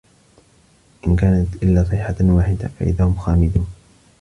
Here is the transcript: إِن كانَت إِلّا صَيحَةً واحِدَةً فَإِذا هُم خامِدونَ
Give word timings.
إِن 1.07 1.15
كانَت 1.15 1.63
إِلّا 1.63 1.83
صَيحَةً 1.83 2.15
واحِدَةً 2.21 2.67
فَإِذا 2.79 3.05
هُم 3.05 3.13
خامِدونَ 3.15 3.67